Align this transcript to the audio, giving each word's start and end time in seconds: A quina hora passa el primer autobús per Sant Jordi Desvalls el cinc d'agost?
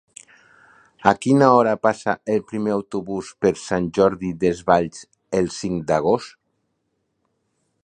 A 1.09 1.11
quina 1.25 1.49
hora 1.57 1.75
passa 1.87 2.15
el 2.35 2.41
primer 2.53 2.73
autobús 2.77 3.29
per 3.45 3.53
Sant 3.65 3.91
Jordi 3.99 4.33
Desvalls 4.45 5.05
el 5.41 5.53
cinc 5.59 5.87
d'agost? 5.93 6.37